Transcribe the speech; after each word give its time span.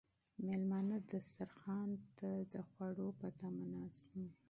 مېلمانه 0.45 0.95
په 1.01 1.07
دسترخوان 1.11 1.89
باندې 1.99 2.31
د 2.53 2.55
خوړو 2.69 3.07
په 3.19 3.27
تمه 3.39 3.65
ناست 3.73 4.03
وو. 4.17 4.25